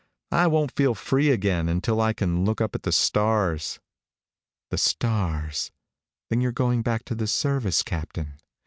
[0.31, 3.79] I won't feel free again until I can look up at the stars."
[4.71, 5.71] "The stars.
[6.31, 8.39] Then you're going back to the service, Captain?